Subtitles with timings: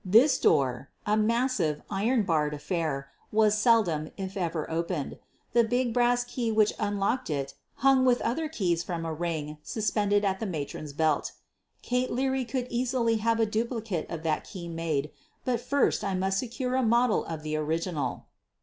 [0.03, 5.19] This door— a massive, iron barred affair— was seldom if ever opened.
[5.53, 7.53] The big brass key which unlocked it
[7.85, 11.33] hung with other keys from a ring sus pended at the matron's belt.
[11.87, 14.67] QUEEN OF THE BURGLARS 73 Kate Leary could easily have a duplicate of that key
[14.67, 15.11] made,
[15.45, 18.25] but first I must secure a model of the original.